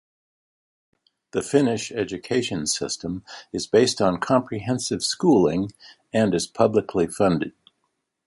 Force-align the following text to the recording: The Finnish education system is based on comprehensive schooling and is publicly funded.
The 1.29 1.43
Finnish 1.43 1.91
education 1.91 2.65
system 2.65 3.23
is 3.53 3.67
based 3.67 4.01
on 4.01 4.19
comprehensive 4.19 5.03
schooling 5.03 5.73
and 6.11 6.33
is 6.33 6.47
publicly 6.47 7.05
funded. 7.05 7.53